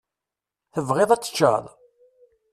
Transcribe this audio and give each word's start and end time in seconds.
Tebɣiḍ 0.73 1.09
ad 1.11 1.21
teččeḍ? 1.23 1.65